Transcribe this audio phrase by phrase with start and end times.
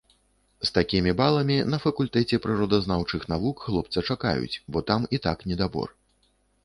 [0.67, 5.89] З такімі баламі на факультэце прыродазнаўчых навук хлопца чакаюць, бо там і так недабор.